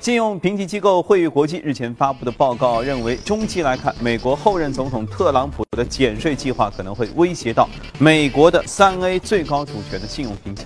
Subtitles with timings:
[0.00, 10.64] 信用评级机构惠誉国际日前发布的报告认为，中期来看，美国后任总统特朗普的减税计划可能会威胁到美国的三 A 最高主权的信用评级。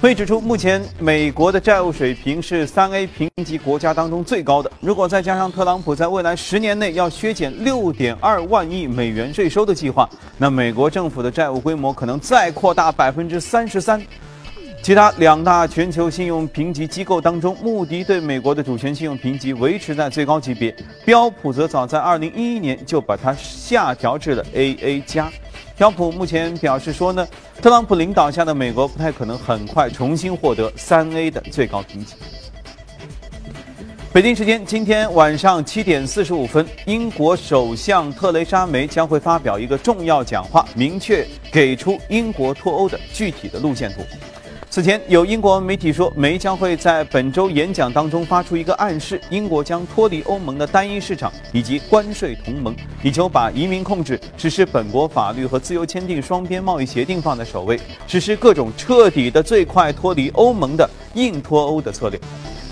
[0.00, 4.68] 会指出，目前美国的债务水平是三 A 评级国家当中最高的。
[4.80, 14.02] 如果再加上特朗普在未来十年内要削减六点二万亿美元税收的计划，那美国政府的债务规模可能再扩大百分之三十三。
[14.82, 25.30] 其他两大全球信用评级机构当中，穆迪对美国的主权信用评级维持在最高级别，标普则早在二零一一年就把它下调至了 AA 加。
[25.76, 27.28] 标普目前表示说呢，
[27.60, 32.14] 特朗普领导下的美国不太可能很快重新获得三 A 的最高评级。
[34.12, 44.00] 北京时间今天晚上七点四十五分，英国首相特蕾莎梅将会发表一个重要讲话，明确给出英国脱欧的具体的路线图。
[44.70, 62.20] 此前有英国媒体说，梅将会在本周演讲当中发出一个暗示，英国将脱离欧盟的单一市场以及关税同盟，以求把移民控制、实施本国法律和自由签订双边贸易协定放在首位，实施各种彻底的、最快脱离欧盟的硬脱欧的策略。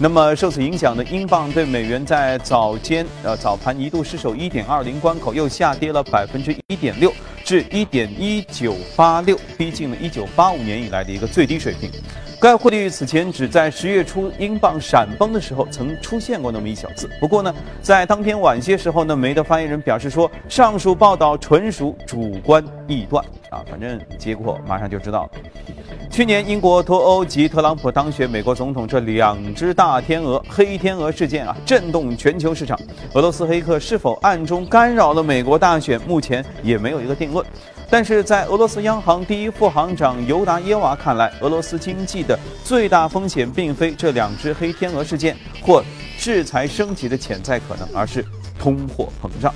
[0.00, 7.12] 那么受此影响呢，英镑对美元在早间呃早盘一度失守一点二零关口，又下跌了百分之一点六，
[7.44, 11.90] 至一点一九八六，逼近了一九八五年以来的一个最低水平。
[12.40, 17.10] 该汇率此前只在十月初英镑闪崩的时候曾出现过那么一小次。
[17.18, 25.30] 不过呢，在当天晚些时候呢，梅的发言人表示说，上述报道纯属主观臆断啊，反正结果马上就知道了。
[26.18, 32.76] 去年英国脱欧及特朗普当选美国总统这两只大天鹅“黑天鹅”事件啊，震动全球市场。
[33.12, 37.46] 俄罗斯黑客是否暗中干扰了美国大选，目前也没有一个定论。
[37.88, 45.84] 但是在俄罗斯央行第一副行长尤达耶娃看来，俄罗斯经济的最大风险并非这两只黑天鹅事件或
[46.18, 48.24] 制裁升级的潜在可能，而是
[48.58, 49.54] 通货膨胀。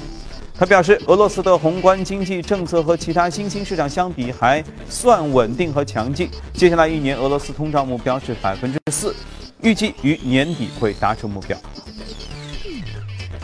[0.62, 6.30] 他表示，俄罗斯的宏观经济政策和其他新兴市场相比还算稳定和强劲。
[6.54, 9.12] 接下来一年，俄罗斯通胀目标是百分之四，
[9.60, 11.58] 预计于年底会达成目标。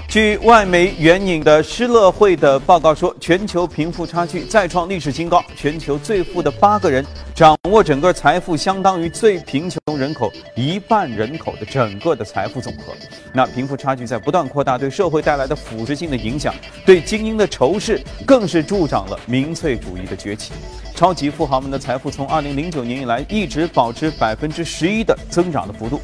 [0.09, 5.45] 据外媒援引的施乐会的报告说，全球贫富差距再创历史新高。
[5.55, 7.05] 全球最富的八个人
[7.35, 12.95] 掌握整个财富，相当于最贫穷人口一半人口的整个的财富总和。
[13.35, 16.55] 那贫富差距在不断扩大，对社会带来的腐蚀性的影响，
[16.87, 20.53] 对精英的仇视，更是助长了民粹主义的崛起。
[20.95, 26.01] 超级富豪们的财富从2009年以来一直保持百分之十一的增长的幅度。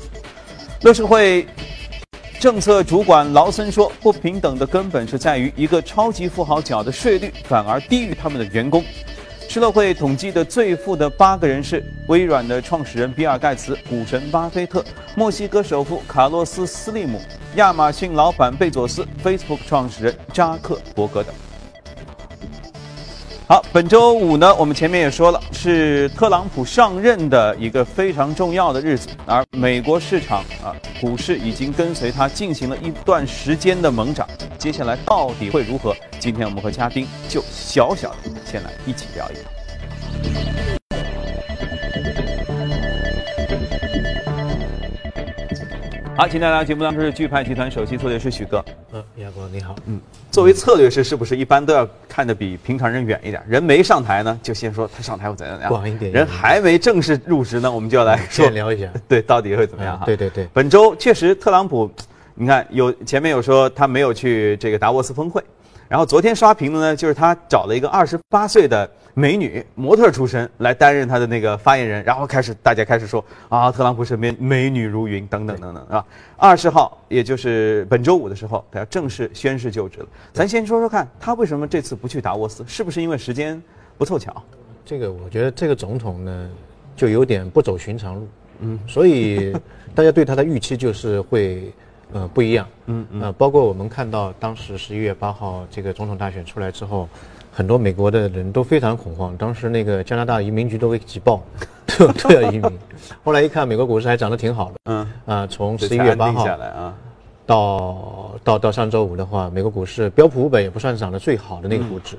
[0.82, 1.46] 乐视会。
[2.44, 8.84] 政策主管劳森说：“不平等的根本是在于一个超级富豪缴的税率反而低于他们的员工。”
[9.48, 14.84] 吃乐会统计的最富的八个人是微软的创始人比尔·盖茨、股神巴菲特、
[15.16, 17.18] 墨西哥首富卡洛斯·斯利姆、
[17.54, 21.34] 亚马逊老板贝佐斯、Facebook 创始人扎克伯格等。
[23.54, 34.26] 好，本周五呢，我们前面也说了，是特朗普上任的一个非常重要的日子，而美国市场啊，股市已经跟随他进行了一段时间的猛涨，
[34.58, 35.94] 接下来到底会如何？
[36.18, 40.53] 今天我们和嘉宾就小小的先来一起聊一聊。
[46.16, 48.64] 好，今天来到节目当中是钜派集团首席策略师许哥。
[48.92, 49.74] 嗯，亚哥你好。
[49.86, 53.42] 嗯，作为策略师，是不是一般都要看得比平常人远一点？
[53.48, 55.70] 人没上台呢，就先说他上台会怎样怎样。
[55.70, 56.12] 广一点。
[56.12, 60.06] 人还没正式入职呢，我们就要来说聊一下， 对，到底会怎么样哈？
[60.06, 60.48] 对对对。
[60.52, 61.90] 本周确实，特朗普，
[62.36, 65.42] 你看有前面有说他没有去这个达沃斯峰会，
[65.94, 68.90] 然后昨天刷屏的呢，就是他找了一个二十八岁的。
[69.16, 76.04] 美女模特出身来担任他的那个发言人，然后开始大家开始说啊，特朗普身边美女如云等等等等，是吧？
[76.36, 80.06] 二十号，也就是本周五的时候，他要正式宣誓就职了。
[80.32, 82.64] 咱先说说看，他为什么这次不去达沃斯？
[82.66, 83.62] 是不是因为时间
[83.96, 84.34] 不凑巧？
[84.84, 86.50] 这个我觉得这个总统呢，
[86.96, 89.52] 就有点不走寻常路，嗯，所以
[89.94, 91.72] 大家对他的预期就是会
[92.14, 97.06] 呃不一样，嗯嗯，呃，包括我们看到当时十一月八号这个总统大选出来之后。
[97.56, 101.40] 很多美国的人都非常恐慌，当时那个加拿大移民局都给挤爆，
[101.96, 102.62] 都都要移民。
[103.22, 104.74] 后来一看，美国股市还涨得挺好的。
[104.86, 106.44] 嗯啊，从十一月八号
[107.46, 112.16] 到到到上周五的话，美国股市标普五百也不算涨得最好的那个股指，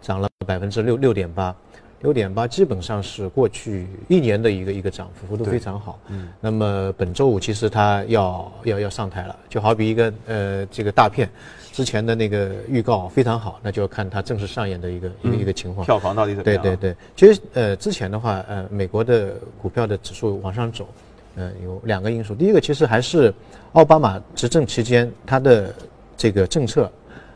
[0.00, 1.52] 涨了百分之六六点八。
[2.00, 5.98] 六点八基本上是过去一年的一个一个涨幅，幅度非常好。
[6.08, 11.28] 嗯，那么本周五其实它要要要上台了，就好比一个呃这个大片，
[11.72, 15.84] 之前的那个预告非常好，那就要看它正式上演的一个一个一个情况。
[15.84, 16.62] 票房到底怎么样？
[16.62, 20.86] 对对对，其实呃之前的话呃美国的股票的指数往上走，
[21.34, 22.32] 呃，有两个因素。
[22.32, 23.34] 第一个其实还是
[23.72, 25.74] 奥巴马执政期间他的
[26.16, 26.90] 这个政策，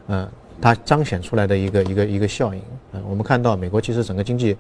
[0.06, 0.31] 呃，
[0.61, 2.62] 它彰显出来的一个一个一个效应。
[2.93, 4.56] 呃，我们看到美国其实整个经济，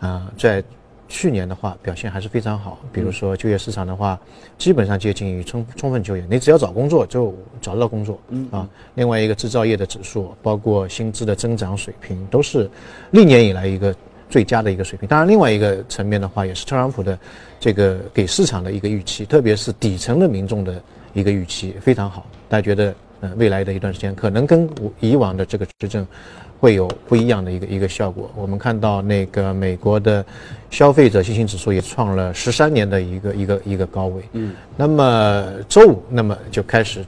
[0.00, 0.62] 啊，在
[1.08, 2.78] 去年的话表现还是非常好。
[2.92, 4.18] 比如说就业市场的话，
[4.58, 8.18] 基本上接近于充充分就业，你只要找工作就找得到工作。
[8.28, 12.70] 嗯啊，另外一个制造业的指数，包括薪资的增长水平，都是
[13.10, 13.94] 历年以来一个。
[14.30, 15.06] 最佳的一个水平。
[15.06, 17.16] 当然，另外一个层面的话，也是特朗普的
[17.60, 20.82] 这个给市场的一个预期，特别是底层的民众的
[21.12, 22.26] 一个预期非常好。
[22.48, 24.68] 大家觉得，呃，未来的一段时间可能跟
[25.00, 26.06] 以往的这个执政
[26.60, 28.30] 会有不一样的一个一个效果。
[28.36, 30.24] 我们看到那个美国的
[30.70, 34.22] 消费者信心指数也创了十三年的一个一个一个高位。
[34.32, 34.54] 嗯。
[34.76, 37.04] 那么周五，那么就开始，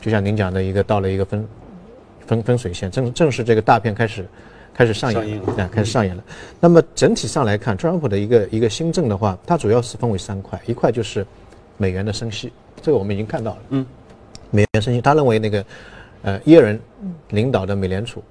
[0.00, 1.48] 就像您讲的一个到了一个分
[2.26, 4.24] 分分水线，正正是这个大片开始。
[4.78, 6.22] 开始上演啊，开始上演了。
[6.60, 11.26] 那么整体上来看，特朗普的一个一个新政的话，它主要是分为三块，一块就是
[11.78, 13.58] 美元的升息，这个我们已经看到了。
[13.70, 13.86] 嗯，
[14.50, 15.64] 美元升息，他认为那个
[16.22, 16.78] 呃耶伦
[17.30, 18.22] 领导的美联储，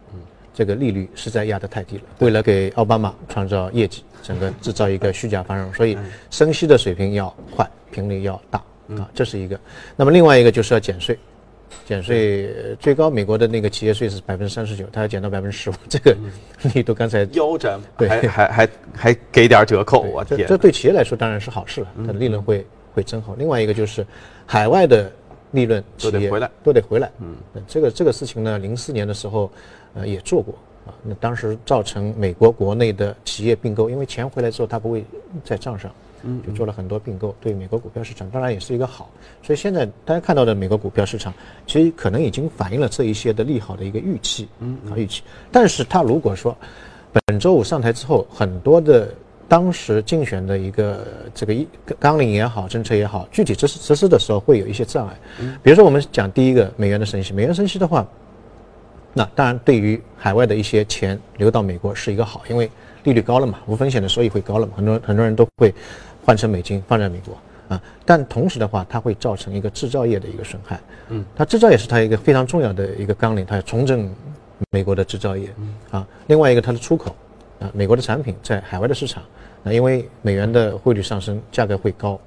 [0.54, 5.98] 这个利率实在压得太低了，为了给奥巴马创造业绩，整个制造一个虚假繁荣，所以
[6.30, 8.60] 升息的水平要快，频率要大
[8.98, 9.60] 啊，这是一个。
[9.96, 11.18] 那么另外一个就是要减税。
[11.84, 16.16] 减税最高，美国的那个企业税是百分之三十九，它要减到百分之十五， 这个
[16.74, 23.36] 力度刚才腰斩，对，还还还还给点折扣，我天，这对企业来说当然是好事了，它的利润会会增厚。
[23.38, 24.06] 另外一个就是
[24.46, 25.12] 海外的
[25.56, 27.10] 利润都得回来，都得回来。
[27.20, 27.36] 嗯，
[27.68, 29.50] 这个这个事情呢，零四年的时候
[29.94, 30.54] 呃也做过
[30.86, 35.04] 啊，那当时造成美国国内的企业并购，因为钱回来之后它不会
[35.44, 35.90] 在账上。
[36.28, 39.12] 嗯，就做了很多并购，对美国股票市场当然也是一个好。
[39.44, 41.32] 所以现在大家看到的美国股票市场，
[41.68, 45.22] 其实可能已经反映了这一些的利好的一个预期，嗯，啊预期。
[45.52, 46.58] 但是他如果说
[47.28, 49.14] 本周五上台之后，很多的
[49.48, 51.68] 当时竞选的一个这个一
[52.00, 55.16] 纲领也好，政策也好，具体实施实施的时候会有一些障碍。
[55.40, 58.06] 嗯，比如说我们讲第一个美元的升息，美元升息的话，
[59.14, 62.70] 那当然对于海外的一些钱流到美国是一个好，因为
[63.04, 65.74] 利率高了嘛，无风险的收益会高了嘛，很多很多人都会。
[66.26, 67.38] 换成美金放在美国
[67.70, 70.80] 啊，但同时的话，它会造成一个制造业的一个损害。
[71.10, 74.12] 嗯，它制造业是它一个非常重要的一个纲领，它要重整
[74.72, 75.48] 美国的制造业。
[75.92, 77.16] 啊，另外一个它的出口
[77.60, 79.22] 啊，美国的产品在海外的市场，
[79.66, 82.20] 那因为美元的汇率上升，价格会高，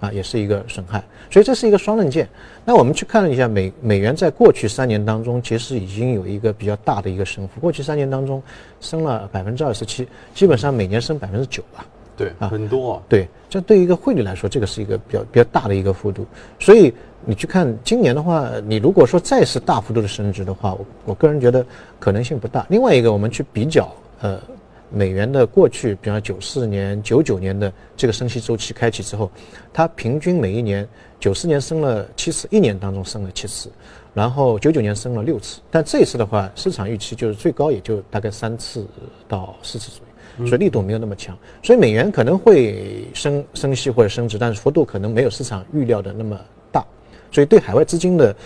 [0.00, 1.00] 啊，也是一个损害。
[1.30, 2.28] 所以这是一个双刃剑。
[2.64, 7.60] 那我们去看了一下美美元在过去三年当中，其实已经有一个比较大的一个升幅。
[7.60, 8.42] 过去三年当中，
[8.80, 11.86] 升了百分之二十七，基本上每年升百分之九吧。
[12.16, 12.94] 对啊，很多。
[12.94, 16.26] 啊对，这对于一个汇率来说，这个是一个比较比较大的一个幅度。
[16.58, 16.92] 所以
[17.24, 21.64] 你去看今年的话，你如果说再是大幅度的升值的话，我我个人觉得
[22.00, 22.66] 可能性不大。
[22.68, 23.88] 另外一个，我们去比较，
[24.20, 24.38] 呃，
[24.92, 29.30] 美元的过去，比方九四年、九九年的这个升息周期开启之后，
[29.72, 30.86] 它平均每一年，
[31.18, 33.70] 九四年升了七次，一年当中升了七次，
[34.12, 38.86] 然后九九年升了六次，但这一次的话，市场预期就是最高也就大概三次
[39.28, 40.46] 到四次左右。
[40.46, 46.40] 所以力度没有那么强，所以美元可能会升升息或者升值，但是幅度可能没有市场预料的那么
[46.72, 46.82] 大，
[47.30, 48.36] 所以对海外资金的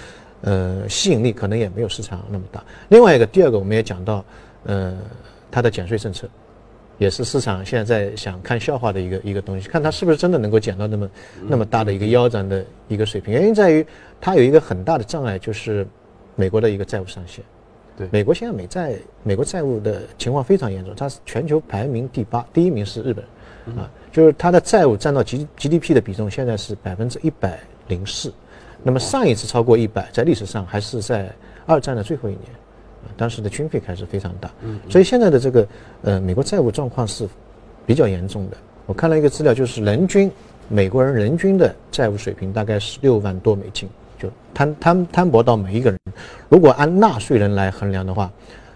[0.40, 2.64] 呃吸引力可能也没有市场那么大。
[2.88, 4.24] 另外一个，第二个我们也讲到，
[4.64, 4.96] 呃，
[5.52, 6.26] 它的减税政策，
[6.98, 11.10] 也是市场现在在想看笑话的一个一个东西，看它是不是真的能够减到那么
[11.48, 13.32] 那么大的一个腰斩的一个水平。
[13.32, 13.84] 原因在于
[14.20, 15.86] 它有一个很大的障碍，就是
[16.36, 17.44] 美国的一个债务上限。
[17.96, 23.24] 对，美国现在美债，美国债务的情况非常严重，它是全球排名第八，第一名是日本，
[23.76, 28.32] 啊，就是它的债务占到 G G D P 的比重现在是百分之一百零四，
[28.82, 31.32] 那么上一次超过一百，在历史上还是在
[31.66, 32.42] 二战的最后一年，
[33.16, 34.50] 当时的军费开支非常大，
[34.88, 35.66] 所以现在的这个
[36.02, 37.28] 呃美国债务状况是
[37.86, 38.56] 比较严重的。
[38.86, 40.30] 我看了一个资料，就是人均
[40.68, 43.88] 美国人人均的债务水平大概是六万多美金。
[44.16, 45.98] 就摊摊摊薄到每一个人，
[46.48, 48.30] 如果按纳税人来衡量的话，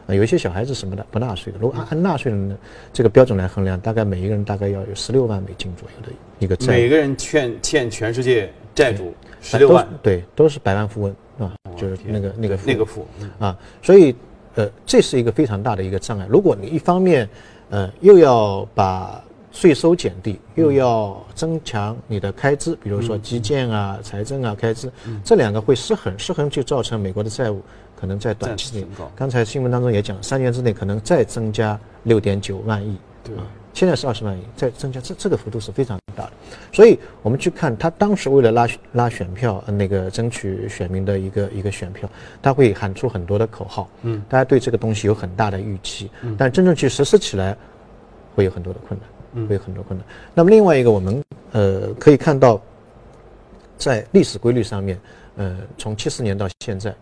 [0.09, 1.59] 有一些小孩子什么的不纳税的。
[1.61, 2.57] 如果按按纳税人的
[2.93, 6.73] 这个标准来衡量，大概每一个人大概要有十六万美金左右的一个债。
[6.73, 13.05] 每个人欠欠全世界债主十六万，对，都是百万富翁啊，就是那个那个那个富
[13.41, 14.15] 啊，所以
[14.55, 16.27] 呃，这是一个非常大的一个障碍。
[16.31, 17.29] 如果你一方面
[17.71, 19.21] 呃又要把
[19.51, 24.89] 税收减低，又要增强你的开支，比如说基建啊、财政啊开支，
[25.25, 27.61] 这两个会失衡，失衡就造成美国的债务
[27.99, 32.97] 可能在短期内，刚才新闻当中也讲，三年之内可能再增加六点九万亿，
[33.29, 33.45] 对
[33.75, 36.33] 现在是二十万亿，再增加，这这个幅度是非常大的。
[36.73, 42.11] 所以我们去看他当时为了拉拉选票，那个争取选民的一个一个选票，
[42.43, 47.57] 他会喊出很多的口号，嗯，大家对这个东西有很大的预期，嗯，但真正去实施起来，
[48.35, 49.09] 会有很多的困难。
[49.47, 50.05] 会有很多困难。
[50.35, 52.61] 那么另外一个，我们呃可以看到，
[53.77, 54.99] 在历史规律上面，
[55.37, 56.93] 呃，从七四年到现在，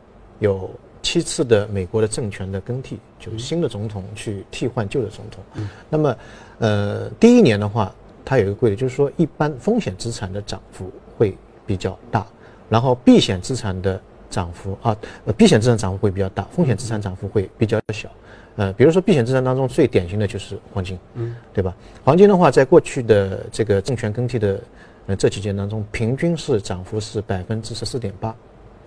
[0.40, 0.68] 有
[1.06, 5.64] 七次的美国的政权的更替，就是新的总统去替换旧的总统。
[5.88, 6.16] 那么，
[6.58, 7.94] 呃，第一年的话，
[8.24, 12.26] 它有一个规律，就是说，一般风险资产的涨幅会比较大，
[12.68, 14.96] 然后避险资产的涨幅啊，
[15.26, 18.10] 呃，避险资产涨幅会比较大，风险资产涨幅会比较小。
[18.56, 21.72] 呃，比如说避险资产当中最典型的就是黄金，嗯，对吧？
[22.04, 24.60] 黄金的话，在过去的这个政权更替的
[25.06, 28.34] 呃这期间当中，平均是涨幅是百分之十四点八，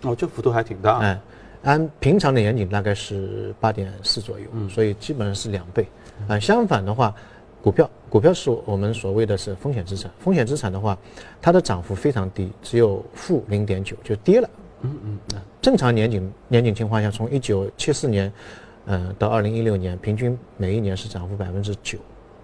[0.01, 0.97] 哦，这幅度还挺大。
[0.97, 1.17] 哎，
[1.63, 5.85] 按平常的年景大概是八点四左右，所以基本上是两倍。
[6.27, 7.13] 啊，相反的话，
[7.61, 10.97] 股票股票是我们所谓的是风险资产，风险资产的话，
[11.41, 14.49] 它的涨幅非常低，只有负零点九就跌了。
[14.81, 15.19] 嗯嗯，
[15.61, 18.31] 正常年景年景情况下，从一九七四年。
[18.91, 21.99] 嗯，到二零一六年，平均每一年是涨幅百分之九，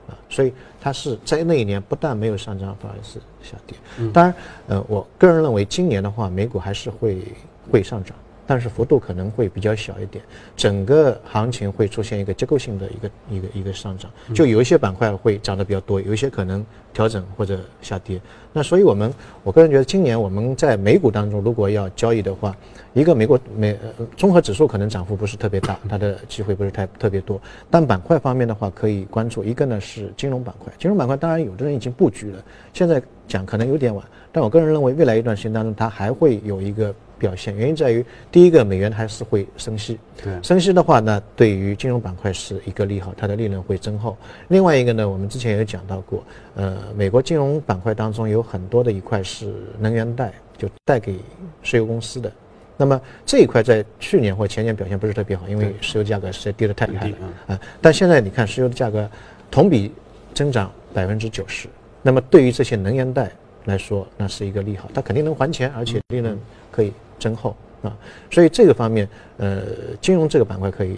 [0.08, 3.76] 啊，所以它是在那一年不但没有上涨，反而是下跌。
[4.14, 4.36] 当然，
[4.68, 7.24] 呃，我个人认为今年的话，美股还是会
[7.72, 8.16] 会上涨。
[8.48, 10.24] 但是幅度可能会比较小一点，
[10.56, 18.20] 整个行情会出现一个结构性的一个一个一个上涨，就有一些板块会涨得比较多，有一些可能调整或者下跌。
[18.54, 22.56] 那所以我们我个人觉得，今年我们在美股当中如果要交易的话，
[22.96, 23.78] 一个美国美
[24.18, 27.40] 综合指数可能涨幅不是特别大，它的机会不是太特别多。
[27.70, 36.96] 但板块方面的话，可以关注一个呢是金融板块，金融板块当然有的人已经布局了，现在讲可能有点晚，但我个人认为未来一段时间当中它还会有一个。
[37.18, 44.18] 表现原因在于，第一个美元还是会升息，对，升息的话呢，对于金融板块是一个利好，它的利润会增厚。
[44.50, 46.22] 另外一个呢，我们之前也讲到过，
[46.56, 51.16] 呃，美国金融板块当中有很多的一块是能源贷，就贷给
[51.64, 52.30] 石油公司的。
[52.78, 57.16] 那么这一块在去年或前年表现不是特别好，因为石油价格实在跌得太厉害了
[57.48, 57.60] 啊。
[57.82, 59.10] 但现在你看石油的价格
[59.50, 59.92] 同比
[60.34, 61.68] 增长百分之九十，
[62.02, 63.32] 那么对于这些能源贷
[63.66, 66.38] 来说，那是一个利好，它肯定能还钱，而且利润
[66.72, 66.94] 可以。
[67.18, 67.96] 增厚啊，
[68.30, 69.62] 所以这个方面，呃，
[70.02, 70.98] 金融这个板块可以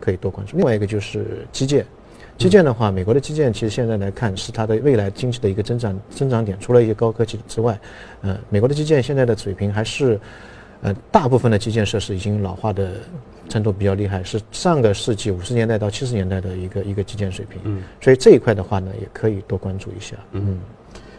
[0.00, 0.56] 可以多关注。
[0.56, 1.84] 另外一个就是基建，
[2.38, 6.58] 基建的话，美国的基建其实现在来看是它的未来经济的一个增长增长点。
[6.58, 7.78] 除了一些高科技之外，
[8.22, 10.18] 呃，美国的基建现在的水平还是，
[10.82, 12.92] 呃，大部分的基建设施已经老化的
[13.48, 17.60] 程度比较厉害，是上个世纪五十年代到七十年代的一个一个基建水平。
[17.64, 20.16] 嗯，所以这一块的话呢，也可以多关注一下。
[20.32, 20.58] 嗯。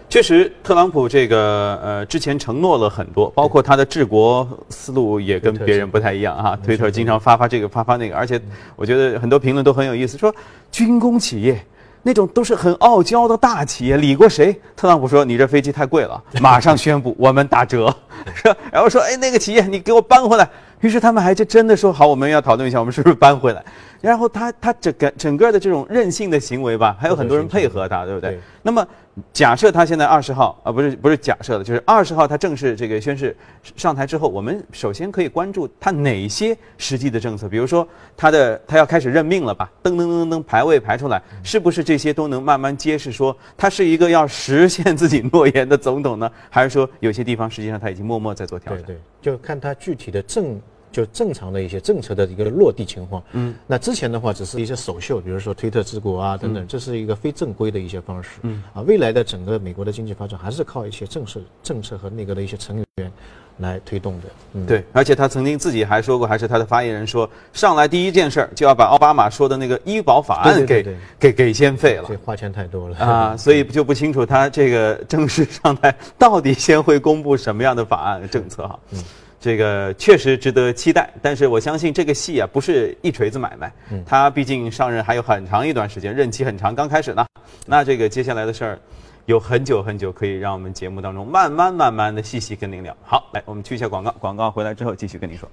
[0.07, 6.57] 确实，特朗普这个呃之前承诺了很多，包括他的治国思路也跟别人不太一样啊。
[6.65, 8.41] 推特经常发发这个发发那个，而且
[8.75, 10.33] 我觉得很多评论都很有意思，说
[10.71, 11.63] 军工企业
[12.03, 14.59] 那种都是很傲娇的大企业，理过谁？
[14.75, 17.93] 特朗普说你这飞机太贵了， 马上宣布我们打折，
[18.33, 18.55] 是吧？
[18.71, 20.49] 然后说哎那个企业你给我搬回来，
[20.81, 23.63] 于是他们还就真的说好，我们要讨论一下，我们是不是搬回来？
[24.01, 28.39] 然后他他整个整个的这种任性的行为吧，还有很多人配合他，对不对？
[28.61, 28.85] 那么
[29.31, 33.35] 假设他现在二十号啊，不是不是假设的，就是二十号他正式这个宣誓
[33.75, 39.71] 上台之后，我们首先可以关注他哪些实际的政策，比如说他的他要开始任命了吧？
[39.83, 46.31] 噔噔噔噔排位排出来，是不是这些都能慢慢揭示说他是一个要实现自己诺言的总统呢？
[46.49, 48.83] 还是说有些地方实际上他已经默默在做调整？
[48.83, 50.59] 对对，就看他具体的政。
[50.91, 63.11] 就正常的一些政策的一个落地情况，嗯，那之前的话只是一些首秀，比如说推特治国啊等等，这是一个非正规的一些方式，嗯，啊，未来的整个美国的经济发展还是靠一些政策、政策和内阁的一些成员
[63.57, 72.97] 来推动的，嗯，对，而且他曾经自己还说过，还是他的发言人说，上来第一件事儿就要把奥巴马说的那个医保法案给给给先废了，这花钱太多了。
[72.97, 78.79] 啊， 所以就不清楚他这个正式上台到底先会公布什么样的法案政策哈。
[78.91, 79.03] 嗯。
[79.39, 83.71] 这个确实值得期待，但是我相信这个戏啊不是一锤子买卖，
[84.05, 87.25] 他毕竟上任还有很长一段时间，任期很长，刚开始呢。
[87.65, 88.79] 那这个接下来的事儿，
[89.25, 92.95] 有很久很久可以让我们节目当中慢慢慢慢的细细跟您聊。
[93.01, 95.49] 好，来我们去一下广告，广告回来之后继续跟您说。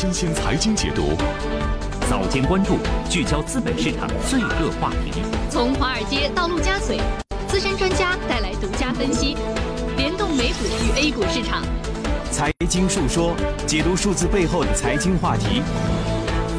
[0.00, 1.16] 新鲜财经解读，
[2.08, 2.78] 早间关注
[3.10, 5.20] 聚焦资本市场最热话题。
[5.50, 7.00] 从华尔街到陆家嘴，
[7.48, 9.36] 资深专家带来独家分析，
[9.96, 11.64] 联动美股与 A 股市场。
[12.30, 13.34] 财经述说，
[13.66, 15.62] 解读数字背后的财经话题。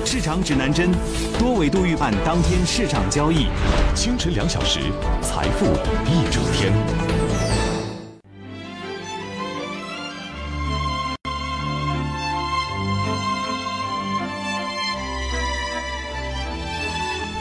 [0.03, 0.91] 市场指南针，
[1.39, 3.47] 多维度预判当天市场交易。
[3.95, 4.81] 清晨两小时，
[5.21, 5.65] 财富
[6.11, 6.73] 一整天。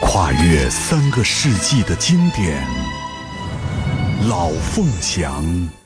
[0.01, 2.65] 跨越三个世纪的经典，
[4.27, 5.78] 老凤祥。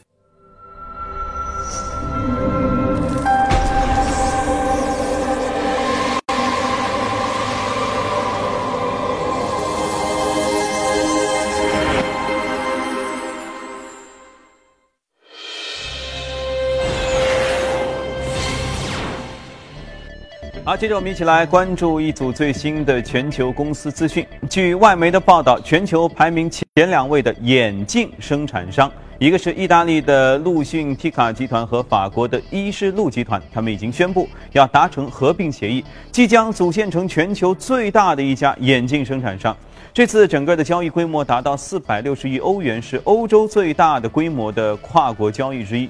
[20.83, 24.27] 接着我们一起来关注一组最新的全球公司资讯。
[24.49, 39.55] 据外媒的报道，全球排名前两位的眼镜生产商，一个是意大利的陆逊提卡集团和法国的伊士路集团，他们已经宣布要达成合并协议，即将组建成全球最大的一家眼镜生产商。
[39.93, 45.89] 这次整个的交易规模达到四百六十亿欧元，是欧洲最大的规模的跨国交易之一。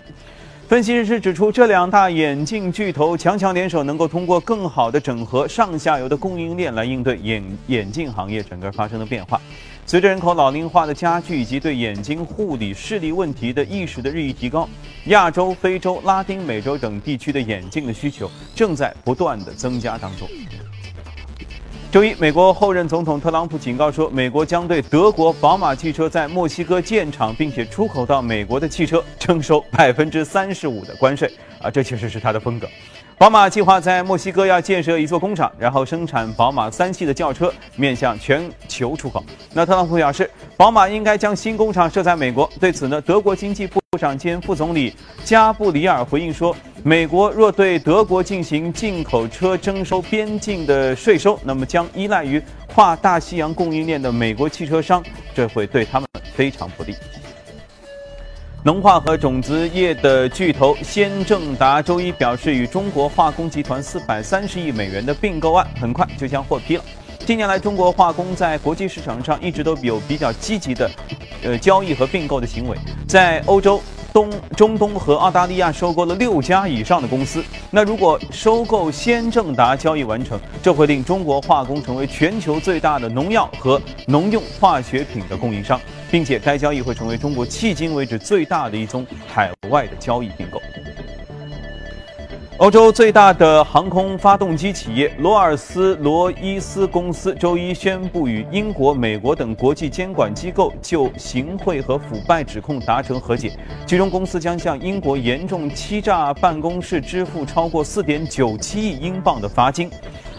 [0.73, 9.39] 分析人士指出，这两大眼镜巨头强强联手，能够通过更好的整合上下游的供应链来应对眼眼镜行业整个发生的变化。
[9.85, 14.67] 随着人口老龄化的加剧以及对眼睛护理视力问题的意识的日益提高，
[15.09, 20.27] 亚洲、非洲、拉丁美洲等地区的眼镜的需求正在不断的增加当中。
[21.93, 31.31] 周一，美国后任总统特朗普警告说，美国将对德国宝马汽车在墨西哥建厂并且出口到美国的汽车征收百分之三十五的关税。
[31.61, 32.67] 啊，这确实是他的风格。
[33.15, 39.23] 宝马计划在墨西哥要建设一座工厂，然后生产宝马三系的轿车，面向全球出口。
[39.53, 42.49] 那特朗普表示，宝马应该将新工厂设在美国。
[42.59, 55.01] 对此呢，德国经济部长兼副总理加布里尔回应说，美国若对德国进行进口车征收边境的税收，那么将依赖于跨大西洋供应链的美国汽车商，
[55.33, 56.93] 这会对他们非常不利。
[58.65, 66.83] 农化和种子业的巨头先正达周一表示，与中国化工集团四百三十亿美元的并购案很快就将获批了。
[67.19, 70.91] 近年来，中国化工在国际市场上一直都有比较积极的，
[71.43, 72.77] 呃，交易和并购的行为，
[73.07, 73.81] 在欧洲、
[74.13, 77.43] 东、中东和澳大利亚收购了六家以上的公司。
[77.71, 85.81] 那如果收购先正达交易完成，这会令中国化工成为全球最大的农药和农用化学品的供应商。
[86.13, 90.61] 并且该交易会成为中国迄今为止最大的一宗海外的交易并购。
[92.59, 109.89] 欧洲最大的航空发动机企业罗尔斯罗伊斯公司周一宣布与英国、美国等国际监管机构就行贿和腐败指控达成和解，其中公司将向英国严重欺诈办公室支付超过4.97亿英镑的罚金。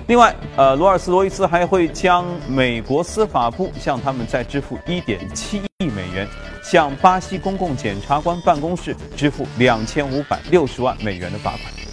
[0.06, 6.28] 另外，呃，罗尔斯罗伊斯还会将美国司法部向他们再支付1.7亿美元，
[6.62, 11.83] 向巴西公共检察官办公室支付2560万美元的罚款。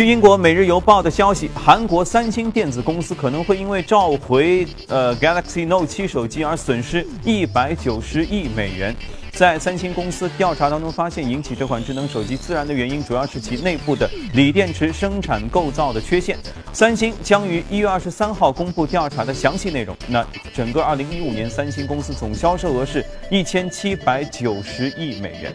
[0.00, 8.96] 据英国《每日邮报》的消息，韩国三星电子公司可能会因为召回呃 Galaxy Note 7手机而损失一百九十亿美元。
[9.40, 16.36] 在三星公司调查当中发现，引起这款智能手机自燃的原因主要是其内部的锂电池生产构造的缺陷。
[16.74, 19.96] 三星将于一月二十三号公布调查的详细内容。
[20.08, 20.22] 那
[20.52, 25.50] 整个二零一五年，三星公司总销售额是一千七百九十亿美元。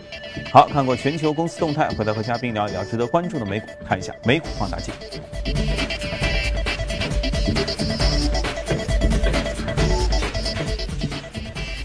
[0.51, 4.91] 好，看过全球公司动态，回来和嘉宾聊一聊值得关注的美股，看一下美股放大镜。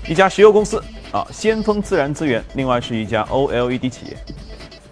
[0.08, 0.82] 一家石油公司。
[1.12, 4.16] 啊，先锋自然资源，另外是一家 OLED 企业。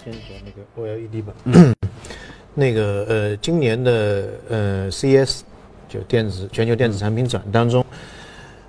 [0.03, 1.33] 先说那个 OLED 吧。
[2.55, 5.43] 那个呃，今年的呃 CES
[5.89, 7.87] 就电子全球电子产品展当中，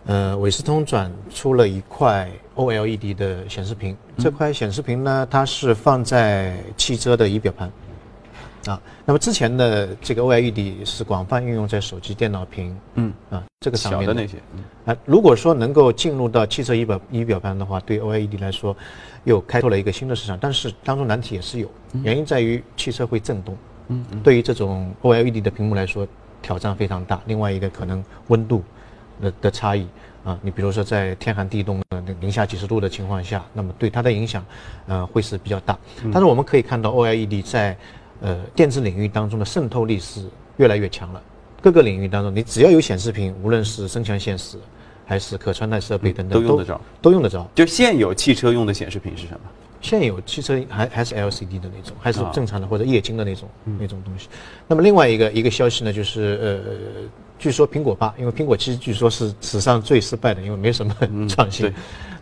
[0.06, 3.98] 呃，伟思通转出了一块 OLED 的显示屏。
[4.20, 7.72] 这块显示屏呢，它是放在汽车的仪表盘。
[8.66, 14.38] 啊，那么之前的这个 OLED 是广泛运用在手机、电脑屏，嗯，啊，这个上面的那些，
[14.86, 18.76] 啊，如果说能够进入到汽车仪表仪表盘的话，对 OLED 来说，
[19.24, 20.38] 又开拓了一个新的市场。
[20.40, 21.72] 但是当中难题也是有，
[22.04, 26.06] 原因在于汽车会震动，嗯，对于这种 OLED 的屏幕来说，
[26.42, 27.22] 挑战非常大。
[27.28, 28.62] 另外一个可能温度
[29.22, 29.88] 的的差异，
[30.26, 34.46] 啊，你比如说在天寒地冻的零下几十度的情况下，那么对它的影响，
[34.88, 35.78] 呃，会是比较大。
[36.12, 37.78] 但是我们可以看到 OLED 在
[38.22, 40.26] 呃，电子领域当中的渗透力是
[40.58, 41.22] 越来越强了。
[41.62, 44.58] 各个领域当中，你只要有显示屏，无论是增强现实，
[45.06, 47.50] 还是可穿戴设备等等，都用得着，都用得着。
[47.54, 49.40] 就现有汽车用的显示屏是什么？
[49.82, 54.28] 现有汽车还还是 LCD 的那种，还是正常的或者液晶的那种那种东西。
[54.68, 56.74] 那么另外一个一个消息呢，就是呃，
[57.38, 60.94] 据说苹果八，因为苹果七据说是史上最失败的，因为没什么
[61.30, 61.74] 创新。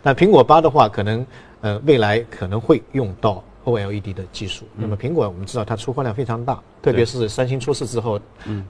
[0.02, 1.26] 那苹果八的话，可能
[1.60, 3.42] 呃未来可能会用到。
[3.68, 4.64] OLED 的技术。
[4.74, 8.20] 那么苹果我们知道它出货量非常大，特别是三星出事之后，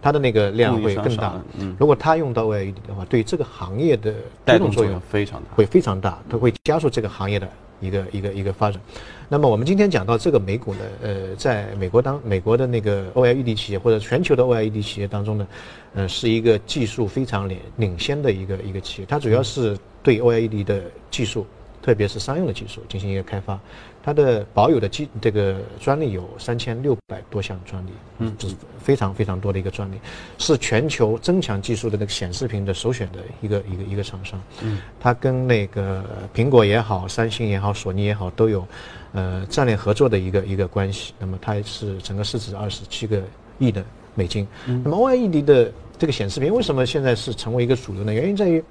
[0.02, 1.40] 它的那个量会更大。
[1.78, 7.48] 如果它用到 OLED 的话，对这个行业的带动作用非常大，会非常大，它会加速这个行业的
[7.80, 8.80] 一个一个一个发展。
[9.28, 15.46] 那么我们今天讲到这个美股呢，呃，在美国当美国的那个 OLED 企业或者全球的 OLED 企业当中呢，
[15.94, 21.46] 呃，是一个技术非常领领先的一个一个企业，它主要是对 OLED 的技术。
[21.88, 23.58] 特别是商用的技术进行一个开发，
[24.02, 29.98] 它的保有的技这个专利有三千六百多项专利，嗯，这是非常非常多的一个专利，
[30.36, 38.68] 是全球增强技术的那个显示屏的首选的一个一个一个厂商，嗯，它跟那个苹果也好，三星也好，索尼也好，都有
[39.14, 41.14] 呃战略合作的一个一个关系。
[41.18, 43.22] 那么它是整个市值二十七个
[43.58, 43.82] 亿的
[44.14, 44.46] 美金。
[44.66, 48.12] 那么 OLED 的这个显示屏为什么现在是成为一个主流呢？
[48.12, 48.62] 原因在于，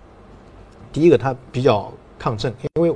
[0.94, 1.92] 第一个它比较。
[2.18, 2.94] 抗震，因为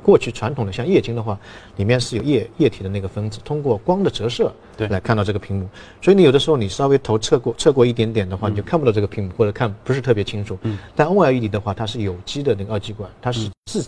[0.00, 1.38] 过去传统的像液晶的话，
[1.76, 5.68] 里面是有液液体的那个分子，通过光的折射来看到这个屏幕，
[6.00, 10.56] 所以你有的时候你稍微头侧过侧过一点点的话，你就看不到这个屏幕或者看不是特别清楚。
[10.94, 13.86] 但 OLED 的话，它是有机的那个二极管，它是自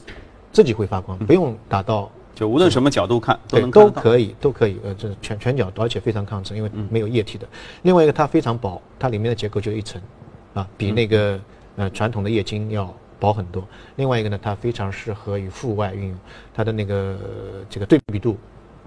[0.52, 7.48] 自己会发光，不用打到，就无论什么角度看都能都可以都可以，呃，这是全全角度，而且非常抗震，因为没有液体的。
[7.82, 10.02] 另外一个它非常薄，它里面的结构就一层，
[10.52, 11.40] 啊，比那个
[11.76, 12.92] 呃传统的液晶要。
[13.20, 13.62] 薄很多。
[13.96, 16.18] 另外一个呢，它非常适合于户外运用，
[16.54, 17.16] 它的那个
[17.68, 18.36] 这个对比度，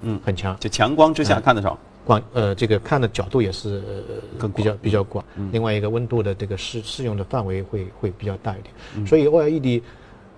[0.02, 1.78] 嗯，很强，就强光之下看得少。
[2.06, 3.82] 光呃，这个看的角度也是
[4.38, 5.24] 更比较比较广。
[5.54, 9.08] 另外一个温度的这个适适用的范围会会比较大一点。
[9.08, 9.82] 所以 OLED，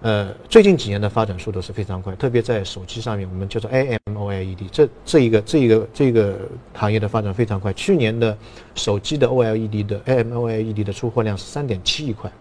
[0.03, 6.38] 呃，最近几年的发展速度是非常快，特别在手机上面，我们叫做 AMOLED，这这一个这一个这个
[6.75, 7.73] 行业的发展非常快。
[7.73, 8.38] 去年的
[8.75, 12.31] 手机的 OLED 的 AMOLED 的出货量是三点七亿块。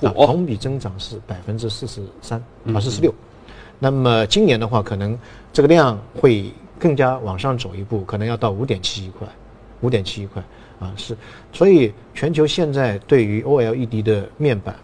[0.00, 3.12] 同比增长是百分之四十三啊，四十六。
[3.78, 5.16] 那么今年的话，可能
[5.52, 9.26] 这个量会更加往上走一步，可能要到五点七亿块，
[9.80, 10.42] 五点七亿块
[10.80, 11.16] 啊是。
[11.52, 14.74] 所以全球现在对于 OLED 的面板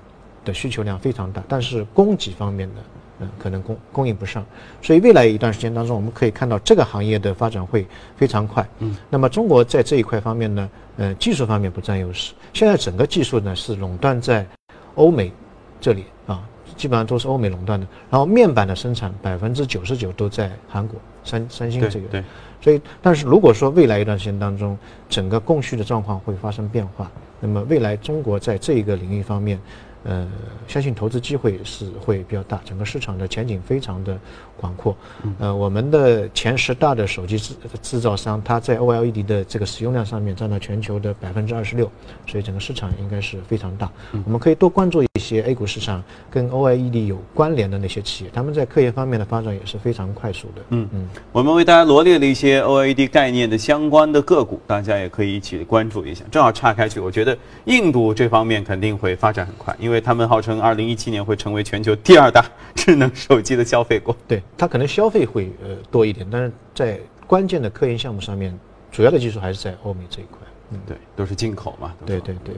[0.44, 2.74] 的需求量非常大，但是供给方面的
[3.18, 4.46] 嗯可能供供应不上。
[4.80, 7.84] 所以未来一段时间当中，我们可以看到这个行业的发展会
[8.16, 8.64] 非常快。
[8.78, 8.96] 嗯。
[9.10, 12.32] 那么中国在这一块方面呢，呃，技术方面不占优势。
[12.52, 14.46] 现在整个技术呢是垄断在。
[14.94, 15.32] 欧美
[15.80, 16.42] 这里啊，
[16.76, 17.86] 基本上都是欧美垄断的。
[18.10, 22.08] 然后面板的生产百分之九十九都在韩国，三三星这个。
[22.08, 22.24] 对。
[22.60, 24.78] 所以，但是如果说未来一段时间当中，
[25.08, 29.60] 整个供需的状况会发生变化，那么未来中国在这一个领域方面。
[30.06, 30.28] 呃，
[30.68, 34.18] 相信投资机会是会比较大，整个市场的前景非常的
[34.60, 34.94] 广阔。
[35.38, 41.90] 呃，我们的前十大的手机制制造商，它在 OLED 的这个使用量上面占到全球的百分之二十六，
[42.26, 43.90] 所以整个市场应该是非常大。
[44.26, 50.62] 我们可以多关注一些 A 股市场跟 OLED 有关联的那些企业，他们在科研方面的发展也是非常快速的。
[50.68, 56.22] 嗯嗯，我们为大家罗列了一些 OLED 概念的相关的个股，大家也可以一起关注一下。
[56.30, 59.94] 正好岔开去，我觉得印度这方面肯定会发展很快，因为。
[59.94, 64.12] 为他们号称二零一七年会成为全球第二大智能手机的消费国。
[64.26, 68.58] 对，它可能消费会呃多一点，但是在关键的科研项目上面，
[68.90, 70.38] 主要的技术还是在欧美这一块。
[70.70, 71.94] 嗯，对，都是进口嘛。
[72.06, 72.54] 对对对。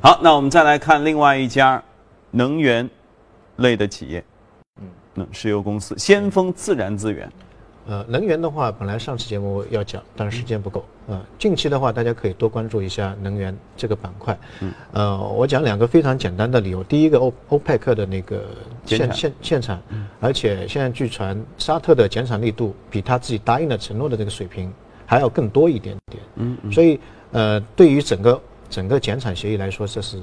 [0.00, 1.82] 好，那我们再来看另外一家
[2.30, 2.88] 能源
[3.56, 4.24] 类的企业，
[4.80, 7.30] 嗯，那石油公司先锋自然资源。
[7.90, 11.26] 呃，能源的话，本来上次节目要讲，但是时间不够啊。
[11.40, 14.38] 近期的话，大家可以多关注一下能源这个板块。
[14.60, 16.84] 嗯，呃，我讲两个非常简单的理由。
[16.84, 18.44] 第一个，欧欧佩克的那个
[18.86, 19.82] 限限限产，
[20.20, 24.72] 而且现在据传沙特的减产力度比他自己答应的承诺的这个水平
[25.04, 26.22] 还要更多一点点。
[26.36, 26.70] 嗯嗯。
[26.70, 27.00] 所以，
[27.32, 30.16] 呃，对于整个整个减产协议来说，这是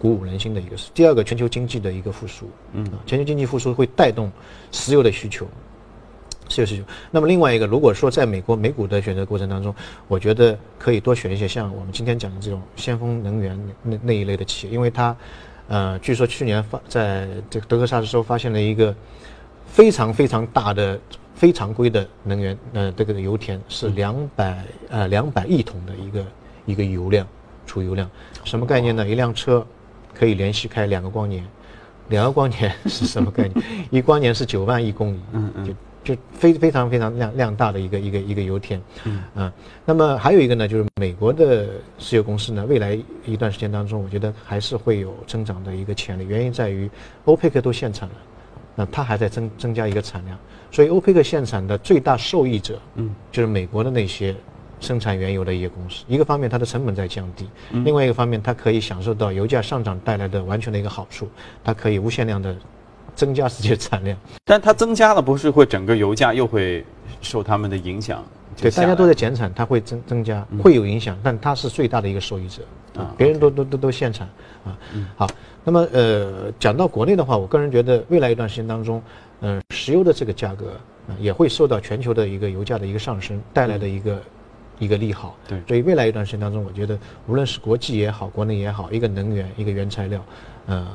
[0.00, 0.90] 鼓舞人心的一个事。
[0.92, 2.50] 第二个，全球经济的一个复苏。
[2.72, 4.32] 嗯，全球经济复苏会带动
[4.72, 5.46] 石油的需求。
[6.48, 6.84] 石油需求。
[7.10, 9.74] 那么另外一个，如果说在美国美股的选择过程当中，
[10.08, 15.16] 我觉得可以多选一些像我们今天讲的这种先锋能源那那一类的企业，因为它，
[15.68, 18.94] 呃，据说去年发在这个德克萨斯州发现了一个
[19.66, 20.98] 非常非常大的
[21.34, 26.26] 非常规的能源，呃，这个油田是两百呃两百亿桶的一个
[26.66, 27.26] 一个油量
[27.66, 28.08] 储油量，
[28.44, 29.06] 什么概念呢？
[29.06, 29.66] 一辆车
[30.14, 31.44] 可以连续开两个光年，
[32.08, 33.64] 两个光年是什么概念？
[33.90, 35.76] 一光年是九万亿公里，嗯嗯。
[36.04, 39.52] 就非非常非常量量大的一个一个一个油田，嗯啊，
[39.86, 41.66] 那么还有一个呢，就是美国的
[41.98, 46.26] 石油公司呢，未来一段时间当中，我觉得还是会有增长的一个潜力。
[46.26, 46.90] 原因在于，
[47.24, 48.14] 欧佩克都限产了，
[48.74, 50.38] 那它还在增增加一个产量，
[50.70, 54.36] 所以欧佩克限产的最大受益者，嗯，就是美国的那些
[54.80, 56.04] 生产原油的一些公司。
[56.06, 57.46] 一个方面，它的成本在降低；，
[57.82, 61.26] 另外一个方面，它可以享受到油价上涨带来的完全的一个好处，
[61.64, 62.54] 它可以无限量的。
[63.14, 64.16] 增加自己的产量。
[64.44, 66.84] 但它增加了，不是会整个油价又会
[67.20, 68.24] 受他们的影响？
[68.56, 72.62] 对，大家都在减产，它会增增加，会有影响，但它是最大的一个受益者
[72.96, 74.28] 啊，别人都都都都限产
[74.64, 74.78] 啊。
[75.16, 75.26] 好，
[75.64, 79.02] 那么呃，讲到国内的话，我个人觉得未来一段时间当中，
[79.40, 80.70] 嗯，石油的这个价格
[81.08, 84.22] 啊也会受到全球的一个油价的一个上升带来的一个
[84.78, 85.36] 一个利好。
[85.48, 86.96] 对，所以未来一段时间当中，我觉得
[87.26, 90.24] 无论是国际也好，国内也好，一个能源，一个原材料，
[90.66, 90.86] 呃。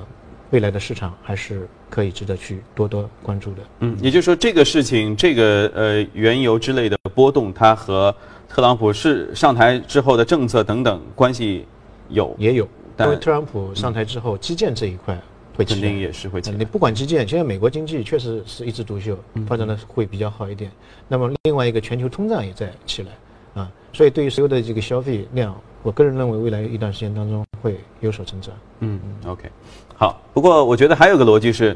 [0.52, 3.58] 未来的市场还是可以值得去多多关注的。
[3.80, 8.14] 嗯，也就是说，这个事情，这个呃原油之类的波动，它和
[8.48, 11.66] 特朗普是上台之后的政策等等关系
[12.10, 12.68] 有也有。
[13.00, 15.18] 因为特朗普上台之后，基建这一块
[15.56, 16.42] 会肯定也是会。
[16.58, 20.70] 你不管基建，现在美国经济确实是一枝独秀，发展的会比较好一点。
[21.08, 28.54] 那么另外一个全球通胀也在起来啊，所以对于所有的这个消费量，我个人认为未来一段时间当中会有所增长。
[28.80, 29.50] 嗯，OK。
[29.96, 31.76] 好，不过我觉得还有个逻辑是，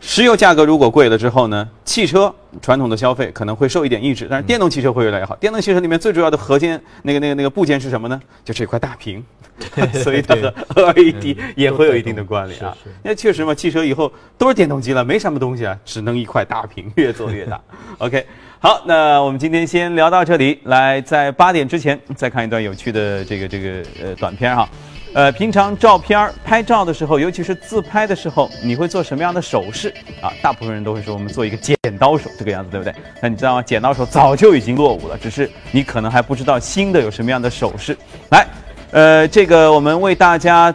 [0.00, 5.36] 石油价格如果贵了之后呢，汽车传统的消费可能会受一点抑制，但是电动汽车会越来越好。
[5.36, 8.20] 电动汽车里面最主要的核心那个那个那个部件是什么呢？
[8.44, 9.24] 就是一块大屏，
[10.02, 10.34] 所以它
[10.68, 12.76] 和 LED 也会有一定的关联啊。
[13.04, 17.60] 因为确实嘛，汽车以后都是电动机了，没什么东西啊，只能一块大屏，越做越大。
[17.98, 18.26] OK，
[18.62, 24.68] 好，那我们今天先聊到这里，来在八点之前再看一段有趣的这个这个呃短片哈。
[25.14, 29.88] 呃，平常照片拍照的时候，尤其是自拍的时候，你会做什么样的手势
[30.20, 30.30] 啊？
[30.42, 32.94] 大部分人都会说我们做一个剪刀手这个样子，对不对？
[33.22, 33.62] 那你知道吗？
[33.62, 37.96] 剪刀手早就已经落伍了，只是你可能还不知道新的有什么样的手势。
[38.28, 38.46] 来，
[38.90, 40.72] 呃，这个我们为大家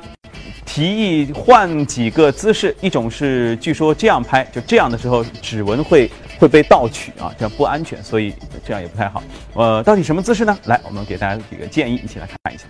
[0.65, 8.33] 提议换几个姿势，一种是据说这样拍，就这样的时候指纹会会被盗取啊，这样不安全，所以
[8.65, 9.23] 这样也不太好。
[9.53, 10.57] 呃，到底什么姿势呢？
[10.65, 12.63] 来，我们给大家几个建议，一起来看一下。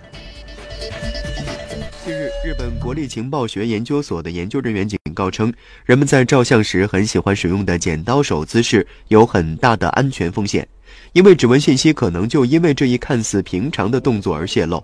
[2.04, 5.52] 近日，日本国立情报学研究所的研究人员警告称，
[5.84, 10.66] 人们在照相时很喜欢使用的剪刀手姿势有很大的安全风险，
[11.12, 14.80] 因为指纹信息可能就因为这一看似平常的动作而泄露。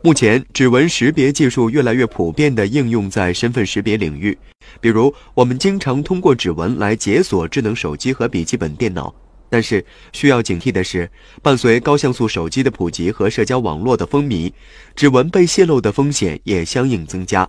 [0.00, 4.36] 目前，指纹识别技术越来越普遍地应用在身份识别领域，
[4.80, 9.12] 比如我们经常通过指纹来解锁智能手机和笔记本电脑。
[9.50, 11.10] 但是需要警惕的是，
[11.42, 14.52] 伴随高像素手机的普及和社交网络的风靡，
[14.94, 17.48] 指纹被泄露的风险也相应增加。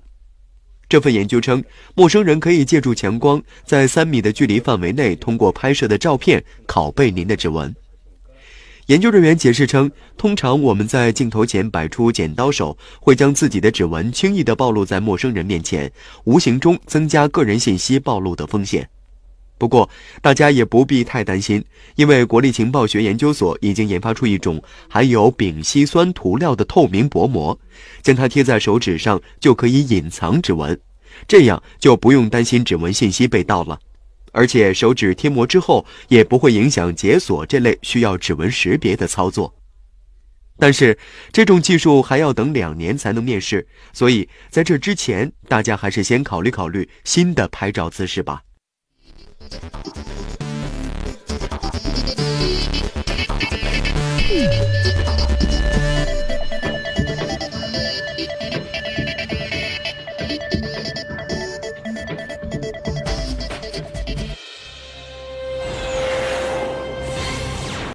[0.88, 7.76] 这份研究称，陌生人可以借助强光，在三米的距离范围内，通过拍摄的照片拷贝您的指纹。
[8.90, 15.92] 研究人员解释称，通常我们在镜头前摆出剪刀手，会将自己的指纹轻易地暴露在陌生人面前，
[16.24, 18.90] 无形中增加个人信息暴露的风险。
[19.60, 19.88] 不过，
[20.24, 21.64] 大家也不必太担心，
[21.98, 27.60] 因为国立情报学研究所已经研发出一种含有丙烯酸涂料的透明薄膜，
[28.02, 30.80] 将它贴在手指上就可以隐藏指纹，
[31.28, 33.80] 这样就不用担心指纹信息被盗了。
[34.32, 39.54] 而且，手指贴膜之后也不会影响解锁这类需要指纹识别的操作。
[40.58, 40.98] 但是，
[41.32, 48.44] 这种技术还要等两年才能面世，所以在这之前，大家还是先考虑考虑新的拍照姿势吧。